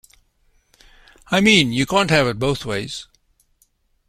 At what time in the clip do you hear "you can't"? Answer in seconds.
1.71-2.09